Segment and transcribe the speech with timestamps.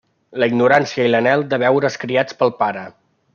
[0.43, 2.89] La ignorància i l'anhel de veure's criats pel Pare.